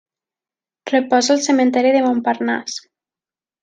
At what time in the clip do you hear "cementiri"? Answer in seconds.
1.51-1.95